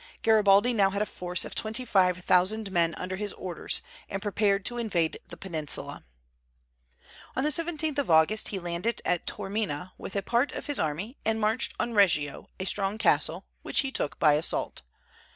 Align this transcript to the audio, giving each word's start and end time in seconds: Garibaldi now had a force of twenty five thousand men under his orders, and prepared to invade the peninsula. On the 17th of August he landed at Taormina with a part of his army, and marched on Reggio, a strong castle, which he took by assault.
Garibaldi 0.23 0.73
now 0.73 0.89
had 0.89 1.03
a 1.03 1.05
force 1.05 1.45
of 1.45 1.53
twenty 1.53 1.85
five 1.85 2.17
thousand 2.25 2.71
men 2.71 2.95
under 2.95 3.17
his 3.17 3.33
orders, 3.33 3.83
and 4.09 4.19
prepared 4.19 4.65
to 4.65 4.79
invade 4.79 5.19
the 5.27 5.37
peninsula. 5.37 6.03
On 7.35 7.43
the 7.43 7.51
17th 7.51 7.99
of 7.99 8.09
August 8.09 8.47
he 8.47 8.57
landed 8.57 9.03
at 9.05 9.27
Taormina 9.27 9.93
with 9.99 10.15
a 10.15 10.23
part 10.23 10.53
of 10.53 10.65
his 10.65 10.79
army, 10.79 11.17
and 11.23 11.39
marched 11.39 11.75
on 11.79 11.93
Reggio, 11.93 12.49
a 12.59 12.65
strong 12.65 12.97
castle, 12.97 13.45
which 13.61 13.81
he 13.81 13.91
took 13.91 14.17
by 14.17 14.33
assault. 14.33 14.81